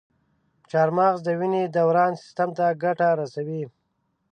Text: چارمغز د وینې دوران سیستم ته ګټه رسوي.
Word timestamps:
چارمغز 0.69 1.19
د 1.23 1.29
وینې 1.39 1.63
دوران 1.77 2.11
سیستم 2.21 2.49
ته 2.57 2.65
ګټه 2.83 3.07
رسوي. 3.19 3.63